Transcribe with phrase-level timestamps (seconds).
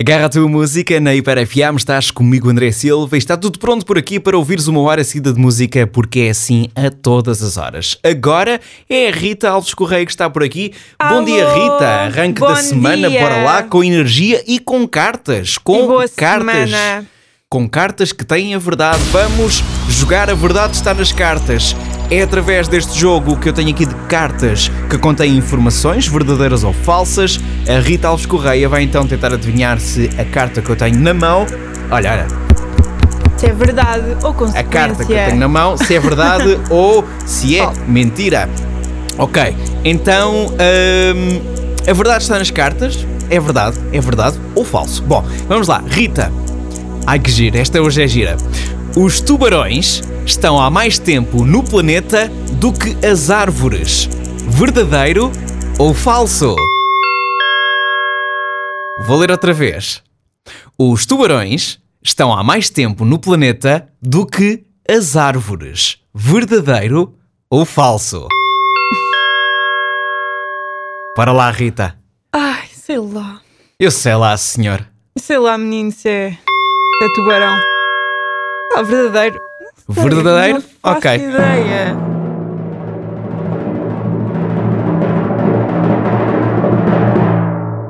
[0.00, 3.84] Agarra a tua música na Hiper FM, estás comigo André Silva e está tudo pronto
[3.84, 7.58] por aqui para ouvires uma hora seguida de música porque é assim a todas as
[7.58, 7.98] horas.
[8.02, 8.58] Agora
[8.88, 10.72] é a Rita Alves Correia que está por aqui.
[10.98, 13.20] Alô, bom dia Rita, arranque da semana, dia.
[13.20, 15.86] bora lá com energia e com cartas, com
[16.16, 16.70] cartas.
[16.70, 17.06] semana.
[17.50, 19.02] Com cartas que têm a verdade.
[19.12, 21.76] Vamos jogar a verdade está nas cartas.
[22.12, 26.70] É através deste jogo que eu tenho aqui de cartas que contém informações verdadeiras ou
[26.70, 27.40] falsas.
[27.66, 31.14] A Rita Alves Correia vai então tentar adivinhar se a carta que eu tenho na
[31.14, 31.46] mão.
[31.90, 32.26] Olha, olha,
[33.38, 34.60] Se é verdade ou consequência.
[34.60, 38.46] a carta que eu tenho na mão, se é verdade ou se é mentira.
[39.16, 41.40] Ok, então hum,
[41.88, 43.06] a verdade está nas cartas.
[43.30, 45.02] É verdade, é verdade ou falso?
[45.02, 46.30] Bom, vamos lá, Rita.
[47.06, 48.36] Ai que gira, esta hoje é gira.
[48.94, 52.28] Os tubarões estão há mais tempo no planeta
[52.60, 54.08] do que as árvores.
[54.48, 55.30] Verdadeiro
[55.78, 56.54] ou falso?
[59.06, 60.02] Vou ler outra vez.
[60.78, 65.98] Os tubarões estão há mais tempo no planeta do que as árvores.
[66.14, 67.12] Verdadeiro
[67.50, 68.26] ou falso?
[71.14, 71.96] Para lá, Rita.
[72.32, 73.40] Ai, sei lá.
[73.78, 74.86] Eu sei lá, senhor.
[75.18, 77.54] Sei lá, menino, se é, se é tubarão.
[78.74, 79.38] Ah, verdadeiro.
[79.88, 80.54] Verdadeiro?
[80.54, 81.14] Não faço Ok.
[81.14, 81.96] ideia.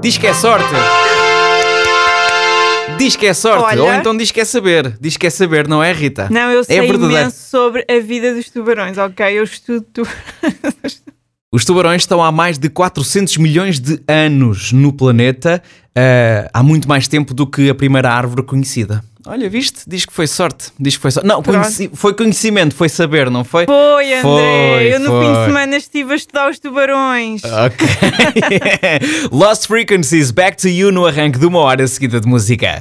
[0.00, 0.64] Diz que é sorte.
[2.98, 3.64] Diz que é sorte.
[3.64, 3.82] Olha.
[3.82, 4.96] Ou então diz que é saber.
[5.00, 6.28] Diz que é saber, não é, Rita?
[6.30, 7.12] Não, eu sei verdadeiro.
[7.12, 9.38] imenso sobre a vida dos tubarões, ok?
[9.38, 10.02] Eu estudo tu...
[11.52, 15.62] Os tubarões estão há mais de 400 milhões de anos no planeta,
[15.96, 19.02] ah, há muito mais tempo do que a primeira árvore conhecida.
[19.30, 19.80] Olha, viste?
[19.86, 20.68] Diz que foi sorte.
[20.80, 21.26] Diz que foi sorte.
[21.28, 23.66] Não, conheci- foi conhecimento, foi saber, não foi?
[23.66, 24.22] Foi, André.
[24.22, 25.34] Foi, eu no fim foi.
[25.40, 27.42] de semana estive a estudar os tubarões.
[27.44, 27.86] Ok.
[29.30, 32.76] Lost Frequencies, back to you no arranque de uma hora seguida de música.